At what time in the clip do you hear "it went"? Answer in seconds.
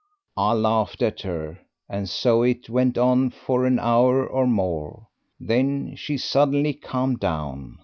2.41-2.97